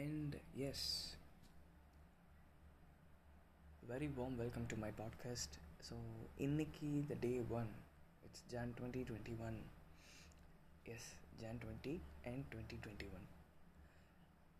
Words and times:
And 0.00 0.36
yes, 0.54 0.80
very 3.82 4.08
warm 4.08 4.38
welcome 4.38 4.66
to 4.66 4.76
my 4.76 4.90
podcast. 5.00 5.52
So, 5.80 5.96
இன்னைக்கு 6.36 6.88
the 7.08 7.16
day 7.24 7.38
one, 7.50 7.70
it's 8.22 8.40
Jan 8.52 8.68
2021. 8.78 9.56
Yes, 10.86 11.04
Jan 11.42 11.58
20 11.64 11.94
and 12.24 12.44
2021. 12.52 13.26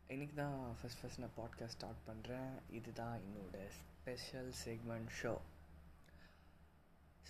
இன்னைக்கு 0.09 0.35
தான் 0.35 0.77
first 0.79 1.01
first 1.01 1.19
நான் 1.19 1.37
podcast 1.37 1.77
start 1.77 2.03
பண்ணுறேன் 2.07 2.49
இதுதான் 2.71 3.15
என்னோட 3.19 3.57
ஸ்பெஷல் 3.79 4.51
செக்மெண்ட் 4.65 5.11
ஷோ 5.21 5.33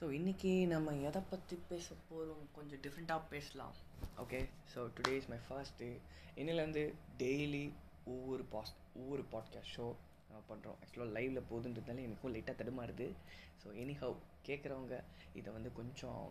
ஸோ 0.01 0.07
இன்றைக்கி 0.19 0.67
நம்ம 0.67 0.95
எதை 1.09 1.23
பற்றி 1.31 1.59
பேச 1.69 1.95
போகிறோம் 2.09 2.47
கொஞ்சம் 2.53 2.81
டிஃப்ரெண்ட்டாக 2.81 3.23
பேசலாம். 3.31 3.75
Okay 4.19 4.41
so 4.75 4.89
today 4.97 5.13
is 5.17 5.29
my 5.29 5.39
first 5.49 5.77
day 5.77 5.91
இன்னிலேருந்து 6.37 6.85
டெய்லி 7.19 7.65
ஒவ்வொரு 8.13 8.45
பாஸ் 8.55 8.73
ஒவ்வொரு 9.01 9.25
பாட்காஸ்ட் 9.33 9.75
ஷோ 9.77 9.87
நம்ம 10.29 10.41
பண்ணுறோம் 10.51 10.79
ஆக்சுவலாக 10.83 11.15
லைவில் 11.17 11.49
போகுதுன்றதுனால 11.51 12.05
எனக்கும் 12.09 12.35
லைட்டாக 12.35 12.55
தடுமாறுது. 12.61 13.07
ஸோ 13.63 13.69
எனி 13.83 13.95
ஹவ் 14.03 14.17
கேட்குறவங்க 14.49 14.97
இதை 15.39 15.51
வந்து 15.57 15.71
கொஞ்சம் 15.81 16.25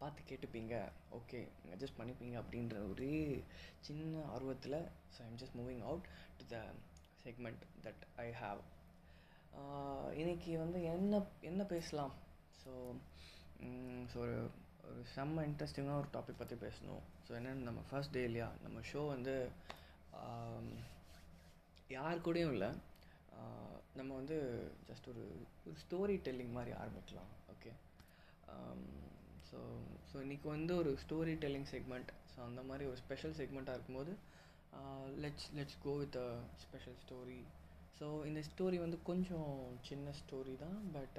பார்த்து 0.00 0.28
கேட்டுப்பீங்க. 0.30 0.74
ஓகே 1.18 1.38
அட்ஜஸ்ட் 1.74 1.98
பண்ணிப்பீங்க 2.00 2.34
அப்படின்ற 2.42 2.76
ஒரே 2.90 3.16
சின்ன 3.86 4.20
ஆர்வத்தில் 4.34 4.78
so 5.14 5.18
I'm 5.28 5.38
just 5.42 5.56
moving 5.60 5.82
out 5.88 6.06
to 6.40 6.44
the 6.54 6.58
segment 7.24 7.62
that 7.86 8.04
I 8.24 8.28
have 8.42 8.60
இன்றைக்கி 10.20 10.52
வந்து 10.62 10.78
என்ன 10.92 11.22
என்ன 11.50 11.62
பேசலாம்? 11.74 12.12
ஸோ 12.62 12.70
ஸோ 14.12 14.18
ஒரு 14.24 14.36
ஒரு 14.88 15.00
செம்ம 15.14 15.42
இன்ட்ரெஸ்டிங்காக 15.48 16.00
ஒரு 16.02 16.08
டாபிக் 16.16 16.40
பற்றி 16.42 16.56
பேசணும். 16.66 17.02
ஸோ 17.26 17.30
என்னென்னு 17.38 17.66
நம்ம 17.68 17.80
ஃபர்ஸ்ட் 17.88 18.14
டே 18.16 18.22
இல்லையா? 18.28 18.48
நம்ம 18.64 18.78
ஷோ 18.90 19.00
வந்து 19.14 19.34
யார் 21.90 22.24
கூடயும் 22.24 22.52
இல்லை. 22.52 22.70
நம்ம 23.94 24.10
வந்து 24.14 24.36
ஜஸ்ட் 24.88 25.06
ஒரு 25.08 25.22
ஒரு 25.64 25.76
ஸ்டோரி 25.82 26.16
டெல்லிங் 26.24 26.52
மாதிரி 26.52 26.72
ஆரம்பிக்கலாம் 26.78 27.30
ஓகே 27.52 27.70
ஸோ 29.50 29.58
ஸோ 30.10 30.16
இன்றைக்கி 30.16 30.46
வந்து 30.48 30.72
ஒரு 30.76 30.90
ஸ்டோரி 31.04 31.34
டெல்லிங் 31.36 31.68
செக்மெண்ட் 31.72 32.10
ஸோ 32.32 32.38
அந்த 32.40 32.62
மாதிரி 32.62 32.84
ஒரு 32.86 32.96
ஸ்பெஷல் 32.96 33.36
செக்மெண்ட்டாக 33.38 33.76
இருக்கும்போது 33.76 34.12
let's 35.20 35.48
let's 35.56 35.78
go 35.82 35.94
with 35.96 36.16
a 36.16 36.28
special 36.58 36.98
story 37.04 37.40
so 38.00 38.08
இந்த 38.26 38.40
ஸ்டோரி 38.48 38.78
வந்து 38.78 39.02
கொஞ்சம் 39.02 39.52
சின்ன 39.82 40.12
ஸ்டோரி 40.20 40.56
தான் 40.56 40.78
பட் 40.92 41.18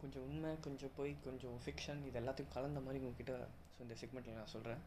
கொஞ்சம் 0.00 0.22
உண்மை 0.22 0.60
கொஞ்சம் 0.60 0.94
பொய் 0.96 1.14
கொஞ்சம் 1.20 1.58
ஃபிக்ஷன் 1.64 2.00
இது 2.06 2.20
எல்லாத்தையும் 2.20 2.54
கலந்த 2.54 2.80
மாதிரி 2.80 3.02
உங்ககிட்ட 3.02 3.34
ஸோ 3.74 3.80
இந்த 3.80 3.96
செக்மெண்ட்டில் 4.00 4.34
நான் 4.34 4.54
சொல்கிறேன் 4.56 4.82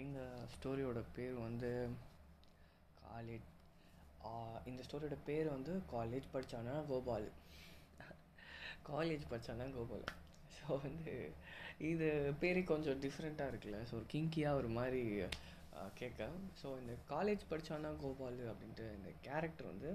எங்கள் 0.00 0.44
ஸ்டோரியோட 0.52 1.00
பேர் 1.16 1.36
வந்து 1.46 1.70
காலேஜ் 3.08 3.48
இந்த 4.70 4.80
ஸ்டோரியோட 4.86 5.16
பேர் 5.28 5.48
வந்து 5.54 5.72
காலேஜ் 5.92 6.26
படித்தானா 6.34 6.74
கோபால். 6.90 7.26
காலேஜ் 8.90 9.24
படித்தானா 9.32 9.66
கோபால். 9.76 10.06
ஸோ 10.56 10.66
வந்து 10.84 11.14
இது 11.90 12.08
பேரே 12.42 12.62
கொஞ்சம் 12.72 13.00
டிஃப்ரெண்ட்டாக 13.04 13.50
இருக்குல்ல. 13.52 13.80
ஸோ 13.88 13.94
ஒரு 14.00 14.06
கிங்கியாக 14.14 14.60
ஒரு 14.60 14.70
மாதிரி 14.78 15.02
கேட்க. 16.00 16.22
ஸோ 16.60 16.68
இந்த 16.82 16.94
காலேஜ் 17.12 17.44
படித்தானா 17.52 17.90
கோபால் 18.04 18.40
அப்படின்ட்டு 18.52 18.86
இந்த 18.98 19.10
கேரக்டர் 19.28 19.70
வந்து 19.72 19.90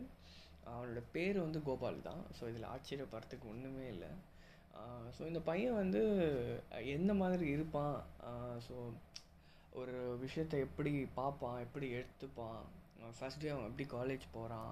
அவனோட 0.71 1.01
பேர் 1.15 1.37
வந்து 1.45 1.59
கோபால் 1.67 2.07
தான். 2.09 2.23
ஸோ 2.37 2.43
இதில் 2.51 2.71
ஆச்சரியப்படுறதுக்கு 2.75 3.51
ஒன்றுமே 3.53 3.85
இல்லை. 3.95 4.11
ஸோ 5.17 5.21
இந்த 5.31 5.39
பையன் 5.51 5.79
வந்து 5.83 6.01
எந்த 6.95 7.11
மாதிரி 7.21 7.45
இருப்பான்? 7.55 7.95
ஸோ 8.67 8.75
ஒரு 9.81 9.95
விஷயத்தை 10.23 10.57
எப்படி 10.65 10.91
பார்ப்பான் 11.19 11.63
எப்படி 11.65 11.87
எடுத்துப்பான் 11.99 12.59
ஃபஸ்ட் 13.17 13.41
டே 13.41 13.49
அவன் 13.53 13.67
எப்படி 13.69 13.85
காலேஜ் 13.97 14.25
போகிறான் 14.35 14.71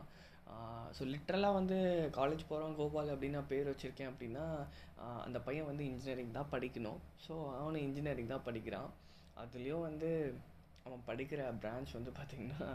ஸோ 0.97 1.03
லிட்ரலாக 1.11 1.57
வந்து 1.59 1.77
காலேஜ் 2.17 2.43
போகிறான் 2.49 2.75
கோபால் 2.79 3.11
அப்படின்னு 3.13 3.37
நான் 3.39 3.51
பேர் 3.53 3.69
வச்சுருக்கேன் 3.71 4.11
அப்படின்னா 4.11 4.45
அந்த 5.25 5.37
பையன் 5.47 5.69
வந்து 5.69 5.83
இன்ஜினியரிங் 5.91 6.35
தான் 6.37 6.51
படிக்கணும். 6.51 6.99
ஸோ 7.25 7.33
அவனும் 7.59 7.85
இன்ஜினியரிங் 7.87 8.33
தான் 8.33 8.45
படிக்கிறான். 8.47 8.89
அதுலேயும் 9.43 9.85
வந்து 9.87 10.09
அவன் 10.87 11.07
படிக்கிற 11.09 11.41
பிரான்ச் 11.63 11.97
வந்து 11.97 12.11
பார்த்திங்கன்னா 12.19 12.67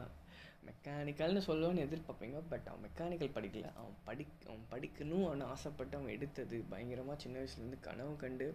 மெக்கானிக்கல்னு 0.69 1.42
சொல்லுவோன்னு 1.48 1.84
எதிர்பார்ப்பீங்க 1.86 2.38
பட் 2.50 2.66
அவன் 2.70 2.84
மெக்கானிக்கல் 2.86 3.36
படிக்கல. 3.36 3.69
அவன் 3.80 3.96
படி 4.08 4.24
அவன் 4.48 4.66
படிக்கணும் 4.74 5.26
அவன் 5.28 5.44
ஆசைப்பட்டு 5.52 5.96
அவன் 5.98 6.14
எடுத்தது. 6.16 6.58
பயங்கரமாக 6.72 7.19
சின்ன 7.24 7.38
வயசுலேருந்து 7.40 7.80
கனவு 7.88 8.14
கண்டு 8.24 8.48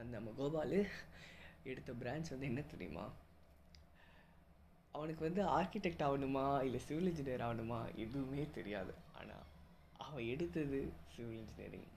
அந்த 0.00 0.10
நம்ம 0.18 0.32
கோபால் 0.40 0.78
எடுத்த 1.66 1.92
பிரான்ச் 1.92 2.30
வந்து 2.30 2.46
என்ன 2.46 2.60
தெரியுமா? 2.60 3.06
அவனுக்கு 4.94 5.22
வந்து 5.24 5.42
ஆர்கிடெக்ட் 5.48 6.04
ஆகணுமா? 6.06 6.62
இல்லை 6.62 6.80
சிவில் 6.80 7.10
இன்ஜினியர் 7.12 7.46
ஆகணுமா? 7.48 7.96
எதுவுமே 7.96 8.50
தெரியாது. 8.50 8.94
ஆனால் 9.14 9.44
அவன் 9.98 10.26
எடுத்தது 10.26 10.80
சிவில் 11.08 11.38
இன்ஜினியரிங் 11.38 11.88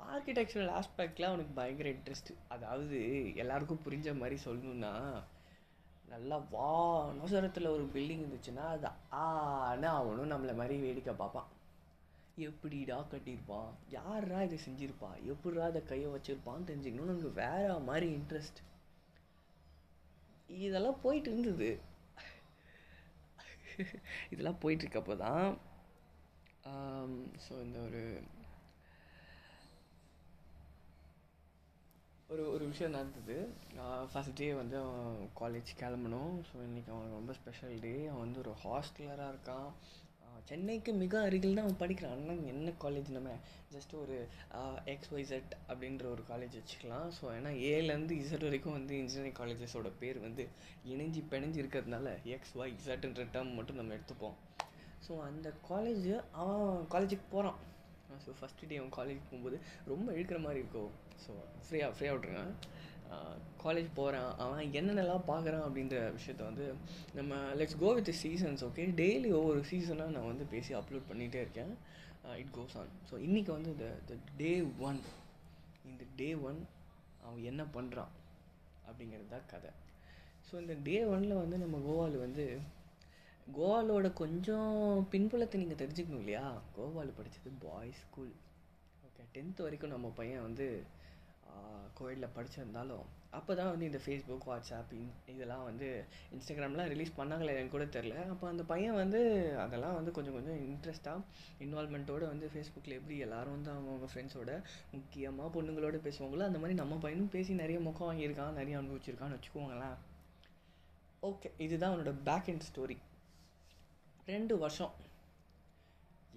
ஆர்கிடெக்சரல் 0.00 0.72
ஆஸ்பெக்டில் 0.72 1.28
அவனுக்கு 1.28 1.52
பயங்கர 1.52 1.88
இன்ட்ரெஸ்ட் 1.88 2.30
அதாவது 2.48 2.98
எல்லாருக்கும் 3.34 3.84
புரிஞ்ச 3.84 4.16
மாதிரி 4.18 4.36
சொல்லணுன்னா 4.44 4.92
நல்லா 6.08 6.36
வா 6.50 6.68
நோசரத்தில் 7.14 7.66
ஒரு 7.66 7.84
பில்டிங் 7.94 8.22
இருந்துச்சுன்னா 8.24 8.64
அது 8.66 8.88
ஆனால் 9.22 9.98
அவனும் 10.00 10.30
நம்மளை 10.30 10.54
மாதிரி 10.54 10.76
வேடிக்கை 10.80 11.14
பார்ப்பான். 11.14 11.48
எப்படிடா 12.46 12.96
கட்டியிருப்பான்? 13.12 13.70
யாரா 13.96 14.38
இதை 14.46 14.58
செஞ்சுருப்பா? 14.66 15.10
எப்படிடா 15.32 15.64
அதை 15.70 15.80
கையை 15.90 16.08
வச்சுருப்பான்னு 16.14 16.68
தெரிஞ்சுக்கணும்னு 16.70 17.14
எனக்கு 17.14 17.32
வேற 17.44 17.78
மாதிரி 17.88 18.08
இன்ட்ரெஸ்ட் 18.18 18.60
இதெல்லாம் 20.66 21.00
போயிட்டு 21.04 21.30
இருந்தது. 21.32 21.70
இதெல்லாம் 24.32 24.60
போயிட்டுருக்கப்போ 24.62 25.16
தான் 25.26 25.46
ஸோ 27.44 27.52
இந்த 27.66 27.78
ஒரு 27.88 28.02
ஒரு 32.32 32.42
ஒரு 32.54 32.64
விஷயம் 32.70 32.96
நடந்தது. 32.96 33.36
ஃபஸ்ட் 34.10 34.38
டே 34.40 34.48
வந்து 34.60 34.76
அவன் 34.80 35.30
காலேஜ் 35.40 35.70
கிளம்பணும். 35.82 36.34
ஸோ 36.48 36.56
இன்றைக்கி 36.68 36.90
அவனுக்கு 36.94 37.18
ரொம்ப 37.20 37.34
ஸ்பெஷல் 37.38 37.78
டே 37.84 37.94
அவன் 38.10 38.24
வந்து 38.24 38.42
ஒரு 38.44 38.52
ஹாஸ்டலராக 38.64 39.32
இருக்கான். 39.34 39.70
சென்னைக்கு 40.50 40.90
மிக 41.02 41.14
அருகில் 41.26 41.56
தான் 41.58 41.66
அவன் 41.66 41.80
படிக்கிறான். 41.82 42.14
ஆனால் 42.16 42.42
என்ன 42.52 42.72
காலேஜ் 42.84 43.08
நம்ம? 43.16 43.30
ஜஸ்ட் 43.74 43.94
ஒரு 44.02 44.16
எக்ஸ் 44.92 45.12
ஒய் 45.14 45.26
ஜெட் 45.30 45.52
அப்படின்ற 45.70 46.06
ஒரு 46.14 46.22
காலேஜ் 46.30 46.54
வச்சுக்கலாம். 46.58 47.08
ஸோ 47.18 47.24
ஏன்னா 47.36 47.52
ஏலேருந்து 47.70 48.16
இசட் 48.22 48.46
வரைக்கும் 48.48 48.76
வந்து 48.78 48.94
இன்ஜினியரிங் 49.02 49.38
காலேஜஸோட 49.40 49.90
பேர் 50.02 50.18
வந்து 50.26 50.44
இணைஞ்சி 50.92 51.22
பிணைஞ்சி 51.32 51.62
இருக்கிறதுனால 51.62 52.16
எக்ஸ் 52.36 52.54
ஒய் 52.60 52.76
இசட்ன்ற 52.78 53.26
டேர்ம் 53.36 53.56
மட்டும் 53.58 53.80
நம்ம 53.80 53.96
எடுத்துப்போம். 53.98 54.36
ஸோ 55.06 55.14
அந்த 55.28 55.48
காலேஜ் 55.70 56.08
அவன் 56.42 56.86
காலேஜுக்கு 56.94 57.28
போகிறான் 57.34 57.58
ஸோ 58.24 58.32
ஃபஸ்ட்டு 58.38 58.68
டே 58.68 58.76
அவன் 58.82 58.96
காலேஜ் 58.98 59.26
போகும்போது 59.28 59.56
ரொம்ப 59.92 60.08
இழுக்கிற 60.16 60.38
மாதிரி 60.46 60.62
இருக்கும். 60.64 60.92
ஸோ 61.24 61.32
ஃப்ரீயாக 61.66 61.92
ஃப்ரீயாக 61.96 62.16
விட்ருங்க 62.16 62.44
காலேஜ் 63.64 63.88
போகிறான் 63.98 64.30
அவன் 64.44 64.72
என்னென்னலாம் 64.78 65.28
பார்க்குறான் 65.30 65.64
அப்படின்ற 65.66 65.96
விஷயத்த 66.16 66.42
வந்து 66.50 66.66
நம்ம 67.18 67.34
let's 67.60 67.80
go 67.82 67.90
with 67.98 68.12
seasons 68.22 68.64
okay 68.68 68.86
daily 69.00 69.30
ஒவ்வொரு 69.40 69.62
சீசனாக 69.70 70.14
நான் 70.16 70.30
வந்து 70.32 70.46
பேசி 70.54 70.74
அப்லோட் 70.80 71.08
பண்ணிகிட்டே 71.10 71.40
இருக்கேன். 71.44 71.72
இட் 72.42 72.52
கோஸ் 72.56 72.76
ஆன் 72.80 72.92
ஸோ 73.10 73.14
இன்றைக்கி 73.26 73.50
வந்து 73.56 73.72
த 73.82 73.86
த 74.08 74.14
டே 74.36 74.52
ஒன் 74.88 75.00
இந்த 75.90 76.04
டே 76.16 76.30
ஒன் 76.48 76.58
அவன் 77.26 77.44
என்ன 77.50 77.62
பண்ணுறான் 77.76 78.12
அப்படிங்கிறது 78.88 79.28
தான் 79.28 79.48
கதை. 79.52 79.70
ஸோ 80.48 80.54
இந்த 80.62 80.74
டே 80.88 80.96
ஒனில் 81.12 81.40
வந்து 81.42 81.56
நம்ம 81.58 81.78
கோவால் 81.86 82.18
வந்து 82.24 82.44
கோவாலோட 83.56 84.06
கொஞ்சம் 84.12 84.72
பின்புலத்தை 85.12 85.56
நீங்கள் 85.62 85.80
தெரிஞ்சுக்கணும் 85.82 86.22
இல்லையா? 86.22 86.44
கோவால் 86.76 87.16
படித்தது 87.18 87.50
பாய்ஸ் 87.64 88.02
ஸ்கூல் 88.04 88.32
ஓகே 89.06 89.24
டென்த்து 89.34 89.64
வரைக்கும் 89.66 89.94
நம்ம 89.94 90.08
பையன் 90.18 90.46
வந்து 90.46 90.66
கோவிடில் 91.98 92.34
படிச்சிருந்தாலும் 92.36 93.06
அப்போ 93.30 93.52
தான் 93.54 93.70
வந்து 93.70 93.86
இந்த 93.86 94.00
ஃபேஸ்புக் 94.04 94.46
வாட்ஸ்அப் 94.46 94.92
இன் 94.98 95.10
இதெல்லாம் 95.26 95.64
வந்து 95.64 95.88
இன்ஸ்டாகிராம்லாம் 96.34 96.90
ரிலீஸ் 96.92 97.18
பண்ணாங்களே 97.18 97.54
எனக்கு 97.54 97.74
கூட 97.76 97.86
தெரில 97.96 98.14
அப்போ 98.28 98.46
அந்த 98.48 98.62
பையன் 98.62 98.94
வந்து 98.94 99.20
அதெல்லாம் 99.64 99.94
வந்து 99.94 100.12
கொஞ்சம் 100.12 100.32
கொஞ்சம் 100.32 100.60
இன்ட்ரெஸ்ட்டாக 100.68 101.24
இன்வால்மெண்ட்டோடு 101.64 102.24
வந்து 102.26 102.48
ஃபேஸ்புக்கில் 102.52 102.96
எப்படி 102.98 103.18
எல்லோரும் 103.26 103.56
வந்து 103.56 103.72
அவங்கவுங்க 103.74 104.08
ஃப்ரெண்ட்ஸோட 104.12 104.52
முக்கியமாக 104.92 105.52
பொண்ணுங்களோட 105.56 105.98
பேசுவாங்களோ 106.06 106.48
அந்த 106.48 106.60
மாதிரி 106.62 106.78
நம்ம 106.82 106.98
பையனும் 107.04 107.34
பேசி 107.36 107.60
நிறைய 107.62 107.80
முகம் 107.80 108.08
வாங்கியிருக்கான் 108.10 108.58
நிறைய 108.60 108.78
அனுபவிச்சிருக்கான்னு 108.80 109.38
வச்சுக்கோங்களேன். 109.38 109.98
ஓகே 111.22 111.50
இதுதான் 111.64 111.92
அவனோட 111.92 112.12
பேக் 112.28 112.48
எண்ட் 112.52 112.66
ஸ்டோரி 112.68 112.96
ரெண்டு 114.26 114.54
வருஷம். 114.58 114.94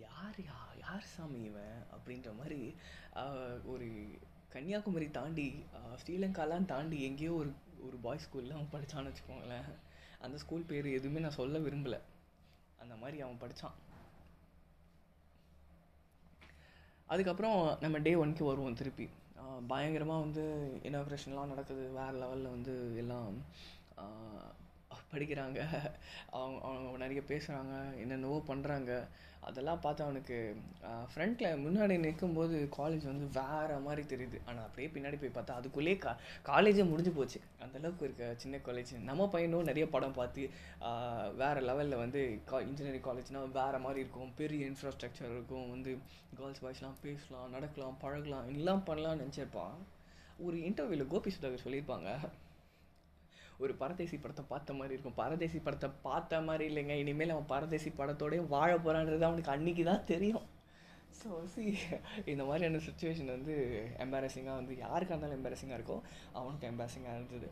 யார் 0.03 0.37
யா 0.49 0.59
யார் 0.83 1.07
சாமி 1.13 1.39
இவன்? 1.49 1.79
அப்படின்ற 1.95 2.29
மாதிரி 2.37 2.59
ஒரு 3.73 3.87
கன்னியாகுமரி 4.53 5.07
தாண்டி 5.17 5.45
ஸ்ரீலங்காலாம் 6.01 6.65
தாண்டி 6.71 6.97
எங்கேயோ 7.07 7.33
ஒரு 7.41 7.51
ஒரு 7.87 7.97
பாய்ஸ் 8.05 8.25
ஸ்கூலில் 8.25 8.55
அவன் 8.55 8.71
படித்தான்னு 8.73 9.09
வச்சுக்கோங்களேன். 9.09 9.69
அந்த 10.25 10.35
ஸ்கூல் 10.43 10.67
பேர் 10.71 10.87
எதுவுமே 10.97 11.21
நான் 11.25 11.39
சொல்ல 11.39 11.59
விரும்பலை. 11.65 11.99
அந்த 12.81 12.95
மாதிரி 13.01 13.17
அவன் 13.25 13.41
படித்தான் 13.43 13.77
அதுக்கப்புறம் 17.13 17.57
நம்ம 17.83 17.97
டே 18.05 18.11
ஒன்க்கு 18.23 18.43
வருவோம் 18.49 18.77
திருப்பி. 18.81 19.07
பயங்கரமாக 19.71 20.23
வந்து 20.25 20.43
இனாக்ரேஷன்லாம் 20.89 21.51
நடக்குது. 21.53 21.83
வேறு 21.99 22.19
லெவலில் 22.21 22.53
வந்து 22.55 22.75
எல்லாம் 23.01 23.39
படிக்கிறாங்க. 25.13 25.59
அவங்க 26.37 26.59
அவங்க 26.67 26.97
நிறைய 27.03 27.21
பேசுகிறாங்க 27.31 27.75
என்னென்னவோ 28.03 28.39
பண்ணுறாங்க 28.51 28.93
அதெல்லாம் 29.49 29.81
பார்த்து 29.83 30.01
அவனுக்கு 30.05 30.35
ஃப்ரண்ட்டில் 31.11 31.61
முன்னாடி 31.63 31.95
நிற்கும்போது 32.03 32.55
காலேஜ் 32.75 33.05
வந்து 33.11 33.27
வேறு 33.37 33.77
மாதிரி 33.85 34.03
தெரியுது. 34.11 34.37
ஆனால் 34.49 34.65
அப்படியே 34.67 34.89
பின்னாடி 34.95 35.17
போய் 35.21 35.33
பார்த்தா 35.37 35.55
அதுக்குள்ளேயே 35.59 35.97
கா 36.03 36.11
காலேஜே 36.49 36.83
முடிஞ்சு 36.89 37.13
போச்சு. 37.15 37.39
அந்தளவுக்கு 37.63 38.05
இருக்க 38.07 38.25
சின்ன 38.43 38.59
காலேஜ் 38.67 38.91
நம்ம 39.09 39.27
பையனும் 39.35 39.69
நிறைய 39.69 39.85
படம் 39.95 40.17
பார்த்து 40.19 40.43
வேறு 41.41 41.63
லெவலில் 41.69 42.01
வந்து 42.03 42.21
கா 42.51 42.59
இன்ஜினியரிங் 42.69 43.07
காலேஜ்னால் 43.09 43.55
வேறு 43.59 43.79
மாதிரி 43.85 44.03
இருக்கும். 44.05 44.31
பெரிய 44.41 44.69
இன்ஃப்ராஸ்ட்ரக்சர் 44.71 45.33
இருக்கும். 45.35 45.67
வந்து 45.75 45.93
கேர்ள்ஸ் 46.39 46.63
பாய்ஸ்லாம் 46.65 47.01
பேசலாம் 47.07 47.49
நடக்கலாம் 47.55 47.99
பழகலாம். 48.05 48.47
எல்லாம் 48.59 48.85
பண்ணலாம்னு 48.91 49.23
நினச்சிருப்பான் 49.23 49.75
ஒரு 50.45 50.57
இன்டர்வியூவில் 50.69 51.11
கோபி 51.15 51.33
சுதாகர் 51.37 51.65
சொல்லியிருப்பாங்க. 51.65 52.11
ஒரு 53.63 53.73
பரதேசி 53.81 54.17
படத்தை 54.23 54.43
பார்த்த 54.51 54.73
மாதிரி 54.79 54.95
இருக்கும். 54.95 55.17
பரதேசி 55.21 55.59
படத்தை 55.65 55.89
பார்த்த 56.07 56.41
மாதிரி 56.47 56.65
இல்லைங்க. 56.71 56.95
இனிமேல் 57.03 57.33
அவன் 57.35 57.51
பரதேசி 57.53 57.89
படத்தோடய 57.99 58.47
வாழ 58.53 58.69
போகிறான்றது 58.85 59.27
அவனுக்கு 59.29 59.53
அன்றைக்கி 59.55 59.83
தான் 59.89 60.07
தெரியும். 60.11 60.45
ஸோ 61.19 61.29
சி 61.53 61.63
இந்த 62.31 62.43
மாதிரியான 62.49 62.81
சுச்சுவேஷன் 62.85 63.33
வந்து 63.35 63.55
எம்பாரசிங்காக 64.05 64.55
வந்து 64.61 64.75
யாருக்காக 64.85 65.15
இருந்தாலும் 65.15 65.39
எம்பாரசிங்காக 65.39 65.79
இருக்கோ 65.79 65.97
அவனுக்கு 66.39 66.69
எம்பாரசிங்காக 66.71 67.17
இருந்தது. 67.19 67.49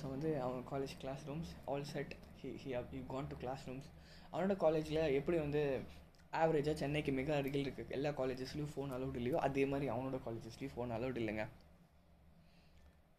ஸோ 0.00 0.04
வந்து 0.14 0.30
அவன் 0.46 0.64
college 0.72 0.94
classrooms 1.28 1.52
all 1.70 1.86
set 1.92 2.12
he 2.40 2.50
he 2.64 2.72
you 2.98 3.04
can 3.14 3.30
to 3.32 3.38
classrooms 3.68 3.88
அவனோட 4.32 4.56
காலேஜில் 4.64 5.00
எப்படி 5.20 5.38
வந்து 5.44 5.62
ஆவரேஜாக 6.40 6.76
சென்னைக்கு 6.82 7.12
மிக 7.18 7.30
அருகில் 7.36 7.64
இருக்குது 7.66 7.94
எல்லா 7.96 8.10
காலேஜஸ்லேயும் 8.18 8.72
ஃபோன் 8.74 8.90
அலௌட் 8.96 9.18
இல்லையோ 9.20 9.38
அதே 9.46 9.62
மாதிரி 9.72 9.86
அவனோட 9.94 10.18
காலேஜஸ்லேயும் 10.26 10.74
ஃபோன் 10.74 10.92
அலௌட் 10.96 11.20
இல்லைங்க. 11.22 11.44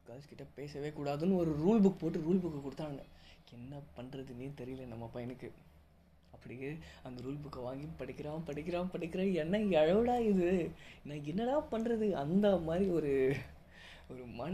கேர்ள்ஸ் 0.10 0.30
கிட்டே 0.30 0.46
பேசவே 0.60 0.90
கூடாதுன்னு 1.00 1.40
ஒரு 1.42 1.52
ரூல் 1.64 1.82
புக் 1.86 2.00
போட்டு 2.02 2.20
ரூல் 2.28 2.40
புக்கு 2.44 2.60
கொடுத்தாங்க. 2.68 3.02
என்ன 3.58 3.76
பண்ணுறதுன்னே 3.98 4.48
தெரியல 4.62 4.86
நம்ம 4.94 5.06
பையனுக்கு. 5.16 5.50
அப்படியே 6.36 6.68
அந்த 7.08 7.18
ரூல் 7.26 7.40
புக்கை 7.44 7.62
வாங்கி 7.68 7.88
படிக்கிறான் 8.00 8.46
படிக்கிறான் 8.48 8.92
படிக்கிறான். 8.94 9.32
என்ன 9.44 9.58
எழவுடா 9.82 10.16
இது. 10.32 10.50
நான் 11.08 11.26
என்னடா 11.32 11.56
பண்ணுறது 11.74 12.08
அந்த 12.24 12.48
மாதிரி 12.68 12.88
ஒரு 12.98 13.12
ஒரு 14.12 14.24
மன 14.38 14.54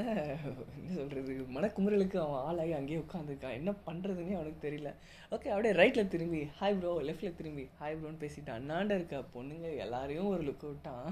என்ன 0.77 0.89
சொல்கிறது 0.97 1.33
மனக்குமுறலுக்கு 1.57 2.17
அவன் 2.23 2.41
ஆளாகி 2.47 2.73
அங்கேயே 2.79 3.01
உட்காந்துருக்கான் 3.03 3.57
என்ன 3.59 3.71
பண்ணுறதுன்னே 3.87 4.33
அவனுக்கு 4.39 4.59
தெரியல. 4.65 4.89
ஓகே 5.35 5.51
அப்படியே 5.53 5.73
ரைட்டில் 5.81 6.11
திரும்பி 6.15 6.41
ஹாய் 6.59 6.77
ப்ரோ 6.79 6.93
லெஃப்டில் 7.09 7.37
திரும்பி 7.39 7.65
ஹாய் 7.81 7.97
ப்ரோன்னு 8.01 8.21
பேசிட்டு 8.23 8.51
அண்ணாண்ட 8.57 8.97
இருக்க 8.99 9.23
பொண்ணுங்க 9.35 9.69
எல்லாரையும் 9.85 10.31
ஒரு 10.33 10.43
லுக் 10.49 10.67
விட்டான் 10.71 11.09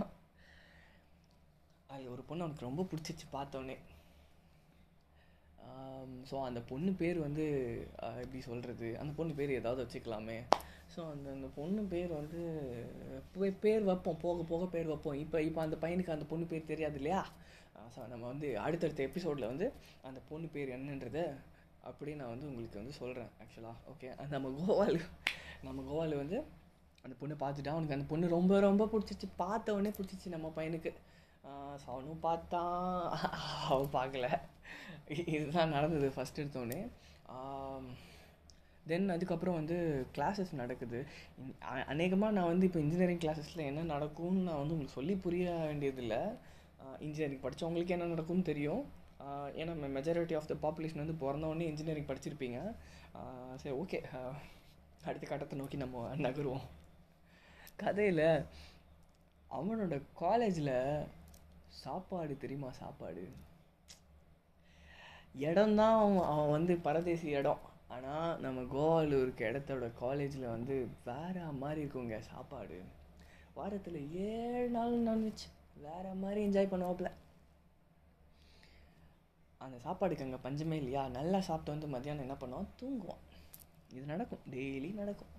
அது 1.94 2.06
ஒரு 2.16 2.24
பொண்ணு 2.30 2.46
அவனுக்கு 2.46 2.70
ரொம்ப 2.70 2.86
பிடிச்சிச்சு 2.92 3.26
பார்த்தோன்னே. 3.38 3.78
Um, 5.72 6.12
ஸோ 6.30 6.36
அந்த 6.48 6.60
பொண்ணு 6.70 6.92
பேர் 7.02 7.18
வந்து 7.26 7.46
எப்படி 8.24 8.40
சொல்கிறது 8.48 8.88
அந்த 9.02 9.12
பொண்ணு 9.18 9.34
பேர் 9.40 9.52
ஏதாவது 9.60 9.82
வச்சுக்கலாமே. 9.84 10.38
ஸோ 10.94 11.02
அந்த 11.12 11.28
அந்த 11.36 11.48
பொண்ணு 11.58 11.82
பேர் 11.94 12.12
வந்து 12.20 12.40
பேர் 13.66 13.84
வைப்போம். 13.90 14.20
போக 14.26 14.44
போக 14.52 14.64
பேர் 14.74 14.92
வைப்போம். 14.92 15.18
இப்போ 15.24 15.38
இப்போ 15.50 15.62
அந்த 15.66 15.78
பையனுக்கு 15.84 16.16
அந்த 16.16 16.26
பொண்ணு 16.32 16.46
பேர் 16.52 16.72
தெரியாது 16.72 17.00
இல்லையா? 17.02 17.22
ஸோ 17.96 18.02
நம்ம 18.14 18.24
வந்து 18.32 18.50
அடுத்தடுத்த 18.66 19.04
எபிசோடில் 19.10 19.50
வந்து 19.52 19.68
அந்த 20.10 20.20
பொண்ணு 20.30 20.50
பேர் 20.56 20.76
என்னன்றத 20.78 21.22
அப்படியே 21.92 22.18
நான் 22.20 22.34
வந்து 22.34 22.50
உங்களுக்கு 22.50 22.82
வந்து 22.82 22.96
சொல்கிறேன் 23.02 23.32
ஆக்சுவலாக 23.44 23.76
ஓகே 23.94 24.10
நம்ம 24.36 24.52
கோவால் 24.60 25.00
நம்ம 25.68 25.80
கோவால் 25.90 26.22
வந்து 26.24 26.38
அந்த 27.06 27.14
பொண்ணை 27.22 27.36
பார்த்துட்டா 27.44 27.74
அவனுக்கு 27.76 27.98
அந்த 27.98 28.08
பொண்ணு 28.12 28.36
ரொம்ப 28.38 28.60
ரொம்ப 28.68 28.84
பிடிச்சிச்சு 28.94 29.28
பார்த்த 29.44 29.74
உடனே 29.78 29.92
பிடிச்சிச்சு 29.98 30.36
நம்ம 30.36 30.52
பையனுக்கு. 30.58 30.92
சவனும் 31.84 32.24
பார்த்தான் 32.26 32.76
அவன் 33.74 33.94
பார்க்கல. 33.98 34.28
இதுதான் 35.36 35.74
நடந்தது 35.76 36.08
ஃபஸ்ட் 36.16 36.42
எடுத்தோடனே 36.42 36.82
தென் 38.90 39.14
அதுக்கப்புறம் 39.16 39.58
வந்து 39.60 39.78
கிளாஸஸ் 40.16 40.52
நடக்குது. 40.62 41.00
அநேகமாக 41.94 42.36
நான் 42.38 42.50
வந்து 42.52 42.68
இப்போ 42.70 42.80
இன்ஜினியரிங் 42.86 43.22
கிளாஸஸில் 43.24 43.68
என்ன 43.70 43.86
நடக்கும்னு 43.94 44.48
நான் 44.48 44.62
வந்து 44.62 44.76
உங்களுக்கு 44.76 44.98
சொல்லி 45.00 45.14
புரிய 45.26 45.54
வேண்டியதில்லை. 45.70 46.22
இன்ஜினியரிங் 47.06 47.44
படித்தவங்களுக்கு 47.46 47.96
என்ன 47.96 48.10
நடக்கும்னு 48.14 48.50
தெரியும். 48.52 48.84
ஏன்னா 49.60 49.74
மெஜாரிட்டி 49.98 50.36
ஆஃப் 50.40 50.50
த 50.52 50.56
பாப்புலேஷன் 50.66 51.04
வந்து 51.04 51.22
பிறந்தவொடனே 51.24 51.68
இன்ஜினியரிங் 51.72 52.10
படிச்சிருப்பீங்க. 52.10 52.60
சரி 53.62 53.76
ஓகே 53.82 54.00
அடுத்த 55.08 55.26
கட்டத்தை 55.30 55.58
நோக்கி 55.62 55.78
நம்ம 55.84 56.06
நகருவோம். 56.26 56.66
கதையில் 57.84 58.26
அவனோட 59.58 59.96
காலேஜில் 60.24 60.76
சாப்பாடு 61.82 62.38
தெரியுமா 62.38 62.72
சாப்பாடு? 62.72 63.30
இடம்தான் 65.34 66.00
அவன் 66.00 66.30
அவன் 66.32 66.50
வந்து 66.50 66.76
பரதேசி 66.76 67.28
இடம். 67.28 67.60
ஆனால் 67.88 68.40
நம்ம 68.40 68.62
கோவாவில் 68.62 69.16
இருக்க 69.22 69.52
இடத்தோட 69.52 69.92
காலேஜில் 69.94 70.48
வந்து 70.48 70.88
வேற 71.06 71.52
மாதிரி 71.52 71.86
இருக்குங்க 71.86 72.20
சாப்பாடு. 72.20 72.82
வாரத்தில் 73.54 74.12
ஏழு 74.14 74.70
நாள் 74.70 74.94
நான்வெஜ் 74.94 75.44
வேற 75.82 76.14
மாதிரி 76.14 76.40
என்ஜாய் 76.48 76.72
பண்ணுவாப்புல. 76.74 77.12
அந்த 79.58 79.78
சாப்பாடுக்கு 79.86 80.22
அங்கே 80.22 80.40
பஞ்சமே 80.42 80.78
இல்லையா? 80.78 81.08
நல்லா 81.08 81.40
சாப்பிட்டு 81.40 81.72
வந்து 81.72 81.88
மத்தியானம் 81.88 82.26
என்ன 82.26 82.36
பண்ணுவான்? 82.40 82.72
தூங்குவான். 82.82 83.24
இது 83.92 84.06
நடக்கும். 84.06 84.40
டெய்லி 84.52 84.94
நடக்கும். 84.94 85.32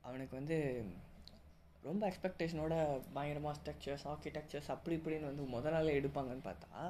அவனுக்கு 0.00 0.36
வந்து 0.36 0.84
ரொம்ப 1.82 2.02
எக்ஸ்பெக்டேஷனோட 2.10 2.74
பயங்கரமாக 3.12 3.58
ஸ்ட்ரக்சர்ஸ் 3.58 4.06
ஆர்கிடெக்சர்ஸ் 4.12 4.68
அப்படி 4.68 4.96
இப்படின்னு 4.96 5.30
வந்து 5.30 5.44
முத 5.54 5.70
நாளே 5.70 6.00
எடுப்பாங்கன்னு 6.00 6.44
பார்த்தா 6.44 6.82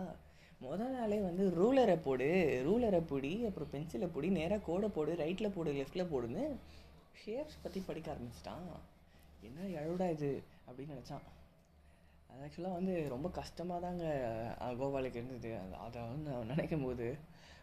முத 0.63 0.89
நாளே 0.89 1.21
வந்து 1.21 1.45
ரூலரை 1.59 1.97
போடு 2.03 2.29
ரூலரை 2.69 3.01
பொடி 3.07 3.45
அப்புறம் 3.45 3.73
பென்சிலை 3.73 4.09
பொடி 4.13 4.29
நேராக 4.29 4.63
கோடை 4.63 4.89
போடு 4.89 5.15
ரைட்டில் 5.15 5.55
போடு 5.55 5.73
லெஃப்டில் 5.73 6.11
போடுன்னு 6.13 6.45
ஷேப்ஸ் 7.25 7.63
பற்றி 7.63 7.81
படிக்க 7.81 8.15
ஆரம்பிச்சிட்டான். 8.15 8.67
என்ன 9.41 9.81
எழுடா 9.81 10.11
இது? 10.11 10.43
அப்படின்னு 10.69 10.95
நினச்சான். 10.97 11.27
அது 12.31 12.41
ஆக்சுவலாக 12.47 12.79
வந்து 12.79 13.09
ரொம்ப 13.09 13.29
கஷ்டமாக 13.29 13.81
தாங்க 13.81 14.05
கோபாலுக்கு 14.61 15.21
இருந்தது. 15.21 15.51
அதை 15.87 16.03
வந்து 16.03 16.31
நான் 16.31 16.47
நினைக்கும் 16.47 16.85
போது 16.85 17.07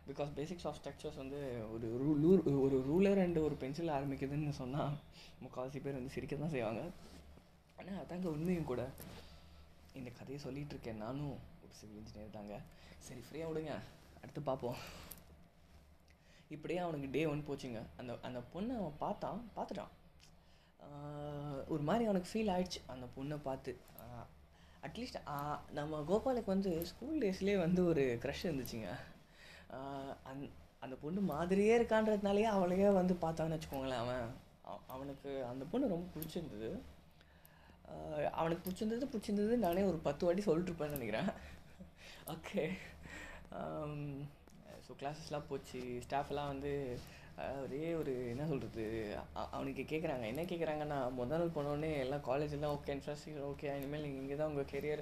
பிகாஸ் 0.08 0.32
பேசிக்ஸ் 0.36 0.68
ஆஃப் 0.70 0.80
ஸ்ட்ரக்சர்ஸ் 0.80 1.16
வந்து 1.16 1.40
ஒரு 1.74 1.88
ரூ 2.02 2.32
ஒரு 2.66 2.78
ரூலர் 2.90 3.22
அண்டு 3.26 3.44
ஒரு 3.44 3.56
பென்சில் 3.56 3.96
ஆரம்பிக்குதுன்னு 3.98 4.50
சொன்னால் 4.50 4.96
முக்கால்வாசி 5.44 5.82
பேர் 5.82 6.00
வந்து 6.00 6.10
சிரிக்க 6.10 6.36
தான் 6.36 6.50
செய்வாங்க. 6.50 6.84
ஆனால் 7.80 8.00
அதாங்க 8.02 8.28
உண்மையும் 8.36 8.70
கூட. 8.72 8.84
இந்த 10.00 10.10
கதையை 10.20 10.40
சொல்லிகிட்டு 10.46 10.74
இருக்கேன் 10.76 11.04
நானும் 11.06 11.36
ஒரு 11.64 11.74
சிவில் 11.80 12.00
இன்ஜினியர் 12.02 12.38
தாங்க. 12.38 12.56
சரி 13.08 13.22
ஃப்ரீயாக 13.26 13.50
விடுங்க. 13.52 13.74
அடுத்து 14.22 14.42
பார்ப்போம். 14.50 14.80
இப்படியே 16.56 16.80
அவனுக்கு 16.86 17.08
டே 17.16 17.22
ஒன் 17.34 17.46
போச்சுங்க. 17.50 17.80
அந்த 18.00 18.12
அந்த 18.28 18.40
பொண்ணை 18.54 18.74
அவன் 18.82 19.02
பார்த்தான் 19.04 19.40
பார்த்துட்டான். 19.58 19.94
ஒரு 21.74 21.84
மாதிரி 21.90 22.04
அவனுக்கு 22.10 22.32
ஃபீல் 22.32 22.52
ஆயிடுச்சு. 22.56 22.82
அந்த 22.94 23.06
பொண்ணை 23.16 23.38
பார்த்து 23.50 23.72
அட்லீஸ்ட் 24.88 25.20
நம்ம 25.78 26.00
கோபாலுக்கு 26.10 26.54
வந்து 26.56 26.72
ஸ்கூல் 26.90 27.22
டேஸ்லேயே 27.22 27.58
வந்து 27.66 27.82
ஒரு 27.92 28.04
க்ரஷ் 28.24 28.44
இருந்துச்சுங்க. 28.50 28.90
அந் 30.32 30.44
அந்த 30.84 30.96
பொண்ணு 31.04 31.22
மாதிரியே 31.32 31.74
இருக்கான்றதுனாலேயே 31.80 32.50
அவளையே 32.56 32.90
வந்து 33.00 33.14
பார்த்தான்னு 33.24 33.56
வச்சுக்கோங்களேன் 33.56 34.04
அவன். 34.04 34.28
அவனுக்கு 34.96 35.32
அந்த 35.52 35.64
பொண்ணு 35.72 35.94
ரொம்ப 35.94 36.06
பிடிச்சிருந்தது. 36.16 36.70
அவனுக்கு 38.40 38.64
பிடிச்சிருந்தது 38.66 39.12
பிடிச்சிருந்தது 39.12 39.58
நானே 39.66 39.84
ஒரு 39.92 40.00
பத்து 40.08 40.26
வாட்டி 40.26 40.44
சொல்லிட்டுருப்பேன்னு 40.48 40.98
நினைக்கிறேன். 40.98 41.30
ஓகே 42.36 42.64
ஸோ 44.86 44.94
கிளாஸஸ்லாம் 45.02 45.50
போச்சு. 45.52 45.82
ஸ்டாஃப்லாம் 46.06 46.52
வந்து 46.54 46.74
ஒரே 47.64 47.82
ஒரு 48.00 48.12
என்ன 48.34 48.44
சொல்கிறது 48.50 48.84
அவனுக்கு 49.56 49.84
கேட்குறாங்க 49.90 50.26
என்ன 50.32 50.44
கேட்குறாங்கன்னா 50.52 51.00
முதல் 51.18 51.42
நாள் 51.42 51.56
போனோடனே 51.56 51.90
எல்லாம் 52.04 52.24
காலேஜெல்லாம் 52.28 52.76
ஓகே 52.76 52.94
இன்ஃப்ராஸ்ட்ரக்சர் 52.96 53.48
ஓகே 53.50 53.68
இனிமேல் 53.80 54.04
நீங்கள் 54.06 54.22
இங்கே 54.24 54.36
தான் 54.42 54.52
உங்கள் 54.52 54.70
கெரியர் 54.74 55.02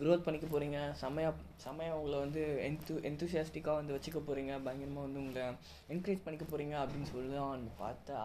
க்ரோத் 0.00 0.24
பண்ணிக்க 0.26 0.46
போகிறீங்க 0.46 0.78
செம்மையாக 1.02 1.34
செம்மையாக 1.64 1.98
உங்களை 1.98 2.18
வந்து 2.24 2.44
என்த்து 2.68 2.96
என்தூசியாஸ்டிக்காக 3.10 3.80
வந்து 3.80 3.96
வச்சுக்க 3.96 4.20
போகிறீங்க 4.20 4.54
பயங்கரமாக 4.66 5.06
வந்து 5.06 5.22
உங்களை 5.24 5.44
என்கரேஜ் 5.94 6.24
பண்ணிக்க 6.24 6.46
போகிறீங்க 6.46 6.76
அப்படின்னு 6.82 7.12
சொல்லுவான்னு 7.14 7.74
பார்த்தா 7.84 8.18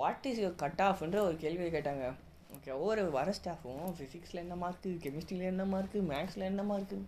வாட் 0.00 0.28
இஸ் 0.32 0.42
யுவர் 0.42 0.60
கட் 0.64 0.84
ஆஃப்ன்ற 0.88 1.20
ஒரு 1.28 1.38
கேள்வியை 1.44 1.70
கேட்டாங்க. 1.76 2.06
ஓகே 2.54 2.70
ஒவ்வொரு 2.70 3.10
வர 3.10 3.32
ஸ்டாஃபும் 3.32 3.86
ஃபிசிக்ஸில் 3.96 4.42
என்ன 4.42 4.54
மார்க்கு 4.54 4.90
கெமிஸ்ட்ரியில் 5.04 5.50
என்ன 5.52 5.64
மார்க்கு 5.64 6.00
மேக்ஸில் 6.10 6.48
என்ன 6.50 6.62
மார்க்கு 6.62 6.98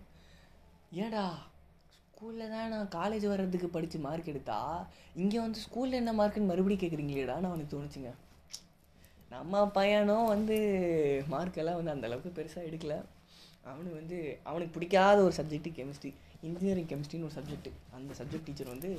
ஏடா 1.03 1.25
ஸ்கூலில் 2.07 2.51
தான் 2.53 2.69
நான் 2.69 2.91
காலேஜ் 2.91 3.25
வர்றதுக்கு 3.27 3.67
படித்து 3.69 3.97
மார்க் 3.99 4.29
எடுத்தா 4.29 4.59
இங்கே 5.15 5.39
வந்து 5.39 5.59
ஸ்கூலில் 5.59 5.99
என்ன 6.01 6.11
மார்க்குன்னு 6.13 6.51
மறுபடியும் 6.51 6.83
கேட்குறீங்களேடா 6.83 7.35
நான் 7.39 7.51
அவனுக்கு 7.51 7.73
தோணுச்சுங்க. 7.75 8.11
நம்ம 9.29 9.63
பையனும் 9.67 10.27
வந்து 10.27 10.57
மார்க்கெல்லாம் 11.29 11.79
வந்து 11.79 11.93
அந்தளவுக்கு 11.95 12.31
பெருசாக 12.37 12.67
எடுக்கல. 12.69 12.95
அவனுக்கு 13.63 13.95
வந்து 13.95 14.17
அவனுக்கு 14.43 14.73
பிடிக்காத 14.73 15.17
ஒரு 15.23 15.35
சப்ஜெக்ட்டு 15.37 15.75
கெமிஸ்ட்ரி 15.79 16.11
இன்ஜினியரிங் 16.41 16.89
கெமிஸ்ட்ரின்னு 16.91 17.27
ஒரு 17.29 17.37
சப்ஜெக்ட் 17.39 17.69
அந்த 17.95 18.11
சப்ஜெக்ட் 18.19 18.47
டீச்சர் 18.49 18.73
வந்து 18.73 18.89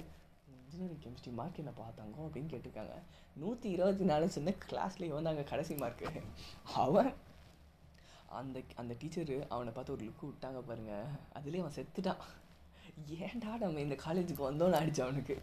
இன்ஜினியரிங் 0.77 1.05
கெமிஸ்ட்ரி 1.05 1.31
மார்க் 1.37 1.61
என்ன 1.61 1.73
பார்த்தாங்க 1.79 2.17
அப்படின்னு 2.25 2.51
கேட்டிருக்காங்க. 2.53 2.95
நூற்றி 3.43 3.69
இருபத்தி 3.77 4.05
நாலு 4.11 4.25
சொன்ன 4.35 4.53
கிளாஸ்லேயே 4.65 5.15
வந்தாங்க 5.19 5.43
கடைசி 5.51 5.75
மார்க்கு 5.83 6.09
அவன் 6.83 7.11
அந்த 8.39 8.61
அந்த 8.81 8.93
டீச்சரு 9.01 9.37
அவனை 9.55 9.71
பார்த்து 9.73 9.95
ஒரு 9.95 10.05
லுக்கு 10.07 10.25
விட்டாங்க 10.31 10.61
பாருங்கள் 10.69 11.07
அதுலேயே 11.39 11.63
அவன் 11.65 11.77
செத்துட்டான். 11.79 12.23
ஏன்டா 13.27 13.53
நம்ம 13.65 13.81
இந்த 13.87 13.97
காலேஜுக்கு 14.07 14.45
வந்தோன்னு 14.49 14.79
ஆயிடுச்சு 14.81 15.05
அவனுக்கு. 15.07 15.37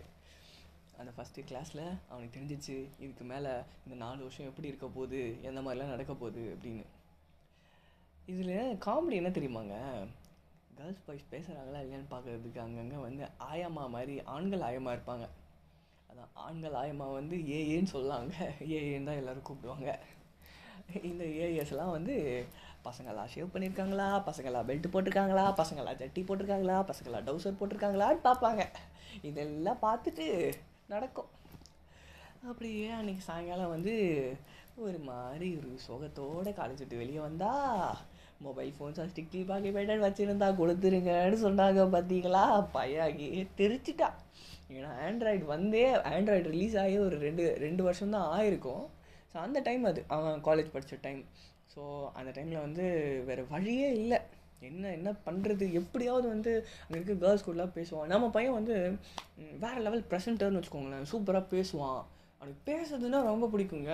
அந்த 1.01 1.11
ஃபஸ்ட்டு 1.15 1.45
கிளாஸில் 1.49 1.85
அவனுக்கு 2.11 2.35
தெரிஞ்சிச்சு 2.37 2.75
இதுக்கு 3.03 3.25
மேலே 3.33 3.53
இந்த 3.85 3.97
நாலு 4.05 4.21
வருஷம் 4.25 4.49
எப்படி 4.51 4.71
இருக்க 4.71 4.87
போகுது 4.97 5.21
எந்த 5.49 5.59
மாதிரிலாம் 5.61 5.95
நடக்க 5.95 6.13
போகுது 6.23 6.43
அப்படின்னு. 6.55 6.85
இதில் 8.33 8.77
காமெடி 8.85 9.19
என்ன 9.21 9.31
தெரியுமாங்க? 9.39 9.77
கேர்ள்ஸ் 10.77 11.05
பாய்ஸ் 11.05 11.31
பேசுகிறாங்களா 11.31 11.79
இல்லையான்னு 11.83 12.11
பார்க்குறதுக்கு 12.11 12.59
அங்கங்கே 12.63 12.99
வந்து 13.05 13.23
ஆயம்மா 13.51 13.83
மாதிரி 13.95 14.13
ஆண்கள் 14.35 14.65
ஆயம்மா 14.69 14.91
இருப்பாங்க. 14.95 15.25
அதான் 16.09 16.31
ஆண்கள் 16.45 16.77
ஆயம்மா 16.81 17.07
வந்து 17.13 17.35
ஏஏன்னு 17.57 17.91
சொல்லாங்க 17.95 18.33
ஏஏன்னு 18.77 19.07
தான் 19.09 19.19
எல்லோரும் 19.21 19.47
கூப்பிடுவாங்க. 19.49 19.91
இந்த 21.09 21.23
ஏஎஸ்லாம் 21.43 21.95
வந்து 21.97 22.15
பசங்களா 22.87 23.23
ஷேவ் 23.33 23.53
பண்ணியிருக்காங்களா 23.53 24.07
பசங்களா 24.29 24.61
பெல்ட் 24.69 24.93
போட்டிருக்காங்களா? 24.93 25.45
பசங்களா 25.61 25.93
ஜட்டி 26.01 26.21
போட்டிருக்காங்களா? 26.29 26.77
பசங்களா 26.89 27.21
டவுசர் 27.27 27.59
போட்டிருக்காங்களான்னு 27.59 28.27
பார்ப்பாங்க. 28.29 28.63
இதெல்லாம் 29.29 29.83
பார்த்துட்டு 29.85 30.25
நடக்கும். 30.93 31.29
அப்படியே 32.49 32.87
அன்றைக்கி 32.91 33.23
சாயங்காலம் 33.29 33.73
வந்து 33.75 33.93
ஒரு 34.85 34.97
மாதிரி 35.11 35.49
ஒரு 35.59 35.71
சோகத்தோடு 35.87 36.51
காலேஜ் 36.59 36.81
விட்டு 36.83 37.01
வெளியே 37.01 37.19
வந்தால் 37.19 37.95
மொபைல் 38.47 38.71
ஃபோன்ஸாக 38.77 39.43
பாக்கி 39.51 39.69
பேட்டன் 39.75 40.05
வச்சுருந்தா 40.05 40.47
கொடுத்துருங்கன்னு 40.59 41.39
சொன்னாங்க 41.45 41.85
பார்த்தீங்களா 41.95 42.43
பையாகி 42.75 43.27
தெரிச்சிட்டா. 43.61 44.09
ஏன்னா 44.75 44.91
ஆண்ட்ராய்டு 45.07 45.45
வந்தே 45.55 45.83
ஆண்ட்ராய்டு 46.13 46.53
ரிலீஸ் 46.53 46.77
ஆகி 46.83 46.95
ஒரு 47.07 47.17
ரெண்டு 47.25 47.43
ரெண்டு 47.65 47.81
வருஷம் 47.87 48.13
தான் 48.15 48.29
ஆயிருக்கும். 48.37 48.85
ஸோ 49.31 49.37
அந்த 49.45 49.59
டைம் 49.67 49.83
அது. 49.91 50.01
அவன் 50.15 50.39
காலேஜ் 50.47 50.73
படித்த 50.75 50.97
டைம் 51.07 51.21
ஸோ 51.73 51.81
அந்த 52.19 52.29
டைமில் 52.35 52.63
வந்து 52.65 52.85
வேறு 53.27 53.43
வழியே 53.53 53.89
இல்லை. 54.01 54.19
என்ன 54.69 54.91
என்ன 54.97 55.09
பண்ணுறது 55.27 55.65
எப்படியாவது 55.79 56.27
வந்து 56.33 56.51
அங்கே 56.83 56.97
இருக்க 56.97 57.15
கேர்ள்ஸ் 57.23 57.45
கூடலாம் 57.45 57.73
பேசுவான். 57.77 58.11
நம்ம 58.13 58.25
பையன் 58.35 58.57
வந்து 58.59 58.75
வேறு 59.63 59.79
லெவல் 59.87 60.03
ப்ரெசென்டர்னு 60.11 60.59
வச்சுக்கோங்களேன். 60.59 61.07
சூப்பராக 61.13 61.45
பேசுவான். 61.55 62.01
அவனுக்கு 62.39 62.61
பேசுறதுன்னா 62.69 63.19
ரொம்ப 63.31 63.47
பிடிக்குங்க. 63.53 63.93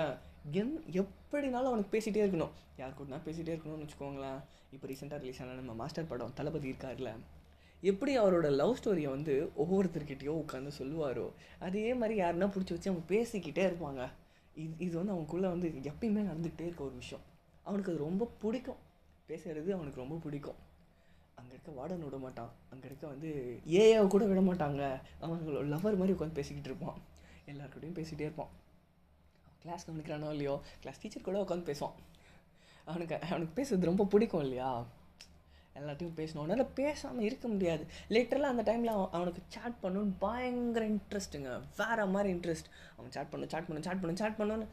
என் 0.59 0.83
எப்படினாலும் 1.01 1.71
அவனுக்கு 1.71 1.93
பேசிகிட்டே 1.95 2.21
இருக்கணும். 2.25 2.53
யார் 2.77 2.95
கூடனா 2.99 3.19
பேசிகிட்டே 3.25 3.53
இருக்கணும்னு 3.55 3.85
வச்சுக்கோங்களேன். 3.85 4.39
இப்போ 4.75 4.87
ரீசெண்டாக 4.87 5.19
ரிலீஸ் 5.23 5.41
ஆன 5.41 5.53
நம்ம 5.53 5.73
மாஸ்டர் 5.73 6.07
படம் 6.07 6.33
தளபதி 6.33 6.67
இருக்கார்ல 6.71 7.11
எப்படி 7.83 8.17
அவரோட 8.19 8.47
லவ் 8.51 8.77
ஸ்டோரியை 8.79 9.09
வந்து 9.09 9.51
ஒவ்வொருத்தர்கிட்டயோ 9.63 10.33
உட்காந்து 10.43 10.71
சொல்லுவாரோ 10.79 11.31
அதே 11.59 11.93
மாதிரி 11.93 12.21
யாருன்னா 12.21 12.47
பிடிச்சி 12.55 12.73
வச்சு 12.75 12.91
அவங்க 12.91 13.03
பேசிக்கிட்டே 13.13 13.63
இருப்பாங்க. 13.69 14.01
இது 14.55 14.73
இது 14.77 14.97
வந்து 14.97 15.13
அவனுக்குள்ளே 15.15 15.47
வந்து 15.47 15.67
எப்பயுமே 15.91 16.23
நடந்துகிட்டே 16.29 16.65
இருக்க 16.69 16.83
ஒரு 16.83 16.95
விஷயம். 16.95 17.23
அவனுக்கு 17.63 17.91
அது 17.91 17.99
ரொம்ப 17.99 18.25
பிடிக்கும். 18.41 18.81
பேசுகிறது 19.29 19.69
அவனுக்கு 19.77 20.01
ரொம்ப 20.01 20.15
பிடிக்கும். 20.15 20.55
அங்கே 21.35 21.53
இருக்க 21.55 21.71
வார்டன் 21.71 22.05
விட 22.07 22.17
மாட்டான். 22.17 22.51
அங்கே 22.69 22.85
இருக்க 22.85 23.07
வந்து 23.07 23.29
ஏஐ 23.65 24.07
கூட 24.07 24.25
விட 24.25 24.41
மாட்டாங்க. 24.41 24.81
அவங்களோட 25.21 25.65
லவர் 25.73 25.99
மாதிரி 26.01 26.15
உட்காந்து 26.17 26.39
பேசிக்கிட்டு 26.39 26.69
இருப்பான். 26.71 26.97
எல்லாருக்கிட்டையும் 27.51 27.97
பேசிகிட்டே 27.99 28.27
இருப்பான். 28.29 28.51
கிளாஸ் 29.63 29.85
கவனிக்கிறானோ 29.89 30.29
இல்லையோ 30.29 30.61
கிளாஸ் 30.79 31.01
டீச்சர் 31.01 31.27
கூட 31.27 31.41
உட்காந்து 31.41 31.69
பேசுவான். 31.71 31.97
அவனுக்கு 32.85 33.19
அவனுக்கு 33.29 33.55
பேசுறது 33.61 33.89
ரொம்ப 33.91 34.05
பிடிக்கும் 34.05 34.41
இல்லையா? 34.41 34.85
எல்லாத்தையும் 35.75 36.15
பேசணும் 36.19 36.41
அவனால் 36.43 36.73
பேசாமல் 36.73 37.25
இருக்க 37.25 37.47
முடியாது. 37.47 37.83
லிட்டரலாக 38.09 38.53
அந்த 38.53 38.63
டைமில் 38.69 38.93
அவன் 38.95 39.11
அவனுக்கு 39.11 39.41
சேட் 39.47 39.77
பண்ணணும்னு 39.83 40.13
பயங்கர 40.19 40.85
இன்ட்ரெஸ்ட்டுங்க 40.87 41.51
வேறு 41.77 42.07
மாதிரி 42.15 42.33
இன்ட்ரெஸ்ட் 42.33 42.69
அவன் 42.97 43.11
சேட் 43.11 43.29
பண்ணு 43.29 43.49
சேட் 43.53 43.67
பண்ணு 43.67 43.85
சாட் 43.87 44.01
பண்ணு 44.01 44.21
சாட் 44.21 44.39
பண்ணுன்னு 44.39 44.67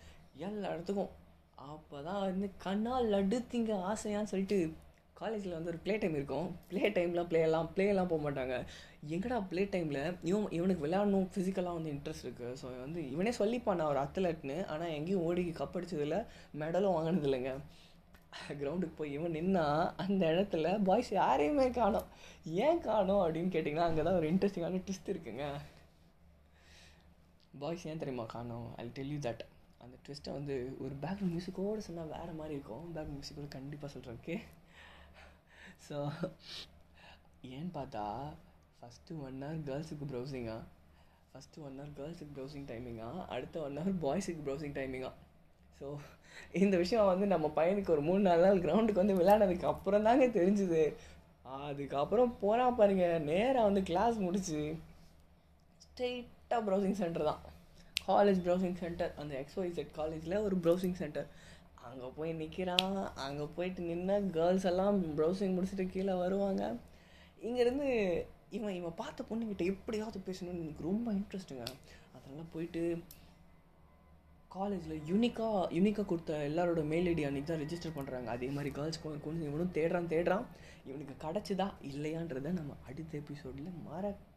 எல்லா 0.47 0.71
இடத்துக்கும். 0.73 1.13
அப்போ 1.55 2.03
தான் 2.03 2.21
வந்து 2.21 2.51
கண்ணால் 2.65 3.07
லட்டு 3.13 3.73
ஆசையான்னு 3.93 4.33
சொல்லிட்டு 4.33 4.59
காலேஜில் 5.21 5.57
வந்து 5.57 5.71
ஒரு 5.73 5.81
ப்ளே 5.85 5.95
டைம் 6.03 6.17
இருக்கும். 6.19 6.49
ப்ளே 6.71 6.83
டைம்லாம் 6.97 7.29
ப்ளேலாம் 7.31 7.69
ப்ளேலாம் 7.77 8.11
போக 8.13 8.21
மாட்டாங்க. 8.27 8.57
எங்கடா 9.15 9.39
ப்ளே 9.51 9.63
டைமில் 9.75 10.01
இவன் 10.31 10.47
இவனுக்கு 10.59 10.85
விளையாடணும் 10.87 11.29
ஃபிசிக்கலாக 11.35 11.79
வந்து 11.79 11.93
இன்ட்ரெஸ்ட் 11.95 12.27
இருக்குது 12.27 12.59
ஸோ 12.61 12.67
வந்து 12.85 13.03
இவனே 13.15 13.33
சொல்லிப்பான் 13.41 13.79
நான் 13.81 13.93
ஒரு 13.95 14.01
அத்லட்னு 14.05 14.57
ஆனால் 14.75 14.95
எங்கேயும் 14.99 15.25
ஓடி 15.29 15.45
கப் 15.61 15.77
அடிச்சதில்ல 15.79 16.19
மெடலும் 16.63 16.97
வாங்கினது 16.97 17.29
இல்லைங்க 17.31 17.53
கிரவுண்டுக்கு 18.61 18.97
போய் 18.99 19.15
இவன் 19.17 19.35
நின்னா 19.37 19.65
அந்த 20.05 20.23
இடத்துல 20.33 20.73
பாய்ஸ் 20.89 21.11
யாரையுமே 21.21 21.67
காணோம். 21.79 22.09
ஏன் 22.67 22.83
காணோம் 22.89 23.23
அப்படின்னு 23.25 23.53
கேட்டிங்கன்னா 23.55 23.89
அங்கே 23.91 24.03
தான் 24.09 24.19
ஒரு 24.21 24.29
இன்ட்ரெஸ்டிங்கான 24.33 24.81
ட்விஸ்ட் 24.87 25.13
இருக்குங்க. 25.15 25.45
பாய்ஸ் 27.63 27.87
ஏன் 27.93 28.03
தெரியுமா 28.03 28.27
காணோம்? 28.35 28.67
ஐ 28.83 28.87
டெல் 28.99 29.13
யூ 29.15 29.21
தட் 29.29 29.43
அந்த 29.85 29.97
ட்விஸ்ட்டை 30.05 30.35
வந்து 30.39 30.55
ஒரு 30.85 30.95
பேக்ரவுண்ட் 31.05 31.35
மியூசிக்கோடு 31.37 31.87
சொன்னால் 31.89 32.13
வேறு 32.17 32.33
மாதிரி 32.41 32.55
இருக்கும். 32.59 32.85
பேக்ரவுண்ட் 32.95 33.19
மியூசிக்கோடு 33.19 33.51
கண்டிப்பாக 33.57 33.91
சொல்கிறேன் 33.95 34.19
ஓகே 34.21 34.37
ஸோ 35.83 35.97
ஏன்னு 37.51 37.71
பார்த்தா 37.75 38.05
ஃபஸ்ட்டு 38.79 39.19
ஒன் 39.21 39.39
ஹவர் 39.43 39.61
கேர்ள்ஸுக்கு 39.69 40.07
ப்ரௌசிங்கா 40.13 40.57
ஃபஸ்ட்டு 41.31 41.63
ஒன் 41.63 41.77
ஹவர் 41.79 41.95
கேர்ள்ஸுக்கு 41.99 42.35
ப்ரௌசிங் 42.37 42.69
டைமிங்கா 42.71 43.09
அடுத்த 43.35 43.61
ஒன் 43.61 43.79
ஹவர் 43.81 43.99
பாய்ஸுக்கு 44.05 44.45
ப்ரௌசிங் 44.47 44.77
டைமிங்கா 44.79 45.11
ஸோ 45.81 45.87
இந்த 46.61 46.75
விஷயம் 46.77 47.11
வந்து 47.11 47.27
நம்ம 47.27 47.47
பையனுக்கு 47.59 47.95
ஒரு 47.95 48.03
மூணு 48.03 48.21
நாலு 48.21 48.43
நாள் 48.47 48.63
கிரவுண்டுக்கு 48.65 49.03
வந்து 49.03 49.19
விளையாடுறதுக்கு 49.19 49.67
அப்புறம் 49.67 50.07
தாங்க 50.09 50.27
தெரிஞ்சுது. 50.39 50.83
அதுக்கப்புறம் 51.61 52.33
போகிறான் 52.41 52.79
பாருங்க 52.79 53.07
நேராக 53.31 53.69
வந்து 53.69 53.83
கிளாஸ் 53.83 54.17
முடிச்சு 54.19 54.61
ஸ்ட்ரெயிட்டாக 55.85 56.61
ப்ரௌசிங் 56.67 56.99
சென்டர் 57.03 57.29
தான். 57.31 57.43
காலேஜ் 58.09 58.41
ப்ரௌசிங் 58.45 58.79
சென்டர் 58.83 59.13
அந்த 59.21 59.33
எக்ஸ்ஒய்செட் 59.43 59.93
காலேஜில் 59.93 60.43
ஒரு 60.47 60.57
ப்ரௌசிங் 60.65 60.99
சென்டர் 61.03 61.29
அங்கே 61.97 62.09
போய் 62.17 62.33
நிற்கிறான் 62.33 62.97
அங்கே 63.27 63.45
போயிட்டு 63.57 63.83
நின்று 63.83 64.17
கேர்ள்ஸ் 64.31 64.67
எல்லாம் 64.71 64.97
ப்ரௌசிங் 65.19 65.55
முடிச்சுட்டு 65.57 65.85
கீழே 65.93 66.15
வருவாங்க. 66.23 66.63
இங்கேருந்து 67.47 67.87
இவன் 68.57 68.75
இவன் 68.79 68.99
பார்த்த 69.01 69.25
பொண்ணுக்கிட்ட 69.31 69.65
எப்படியாவது 69.65 70.19
பேசணும்னு 70.27 70.65
எனக்கு 70.65 70.89
ரொம்ப 70.89 71.07
இன்ட்ரெஸ்ட்டுங்க 71.13 71.65
அதெல்லாம் 72.17 72.51
போயிட்டு 72.53 72.83
காலேஜில் 74.57 75.03
யூனிக்காக 75.11 75.65
யூனிக்காக 75.79 76.07
கொடுத்த 76.07 76.37
எல்லாரோட 76.51 76.83
மெயில் 76.93 77.09
ஐடி 77.13 77.25
அன்றைக்கி 77.29 77.49
தான் 77.51 77.63
ரிஜிஸ்டர் 77.65 77.97
பண்ணுறாங்க 77.97 78.29
அதே 78.37 78.49
மாதிரி 78.49 78.71
கேர்ள்ஸ் 78.71 79.03
கொஞ்சம் 79.03 79.49
இவனும் 79.49 79.75
தேடுறான் 79.75 80.13
தேடுறான். 80.15 80.47
இவனுக்கு 80.91 81.15
கிடச்சிதா 81.25 81.69
இல்லையான்றதை 81.91 82.53
நம்ம 82.61 82.77
அடுத்த 82.89 83.19
எபிசோடில் 83.19 83.77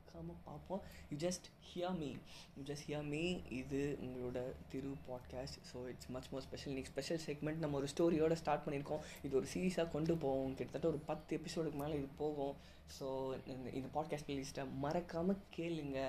மறக்காமல் 0.09 0.43
பார்ப்போம். 0.47 0.81
You 1.09 1.15
just 1.23 1.47
hear 1.69 1.95
me 2.01 2.09
you 2.57 2.61
just 2.69 2.85
hear 2.87 3.05
me 3.13 3.21
இது 3.59 3.81
உங்களோட 4.05 4.39
Thiru 4.71 4.91
podcast 5.09 5.57
so 5.71 5.77
it's 5.91 6.09
much 6.15 6.29
more 6.31 6.43
special 6.47 6.73
next 6.77 6.93
special 6.93 7.21
segment 7.27 7.61
நம்ம 7.63 7.77
ஒரு 7.81 7.87
ஸ்டோரியோட 7.93 8.35
ஸ்டார்ட் 8.41 8.63
பண்ணியிருக்கோம். 8.65 9.03
இது 9.25 9.33
ஒரு 9.39 9.47
சீரியஸாக 9.53 9.87
கொண்டு 9.95 10.15
போவோம். 10.23 10.55
கிட்டத்தட்ட 10.59 10.89
ஒரு 10.93 11.01
பத்து 11.09 11.37
எபிசோடுக்கு 11.39 11.81
மேலே 11.83 11.95
இது 11.99 12.09
போகும். 12.23 12.55
ஸோ 12.97 13.07
இந்த 13.53 13.67
இந்த 13.79 13.89
பாட்காஸ்ட் 13.97 14.27
பிளேலிஸ்ட்டை 14.29 14.65
மறக்காமல் 14.85 15.41
கேளுங்க. 15.57 15.99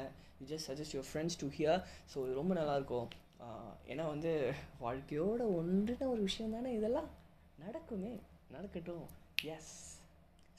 You 0.41 0.47
just 0.53 0.69
suggest 0.71 0.97
your 0.97 1.11
friends 1.11 1.41
to 1.43 1.49
hear 1.59 1.81
so 2.15 2.19
இது 2.27 2.41
ரொம்ப 2.41 2.55
நல்லாயிருக்கும். 2.61 3.09
ஏன்னா 3.93 4.05
வந்து 4.15 4.33
வாழ்க்கையோட 4.87 5.43
ஒன்றுன 5.61 6.09
ஒரு 6.15 6.23
விஷயம் 6.29 6.55
தானே 6.57 6.73
இதெல்லாம்? 6.79 7.09
நடக்குமே. 7.65 8.13
நடக்கட்டும். 8.57 9.07
Yes 9.55 9.73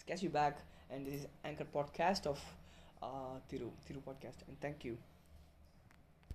catch 0.01 0.23
you 0.25 0.31
back 0.39 0.59
and 0.93 1.05
this 1.09 1.27
anchor 1.47 1.71
podcast 1.77 2.27
of 2.31 2.43
Thiru 3.47 3.73
Thiru 3.87 3.99
podcast 4.05 4.43
and 4.47 4.59
thank you 4.61 4.93